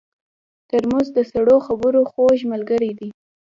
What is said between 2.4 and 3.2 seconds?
ملګری دی.